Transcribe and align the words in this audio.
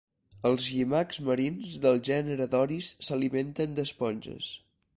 Els 0.49 0.63
llimacs 0.75 1.19
marins 1.27 1.75
del 1.83 2.01
gènere 2.09 2.47
Doris 2.55 2.89
s'alimenten 3.09 3.77
d'esponges. 3.81 4.49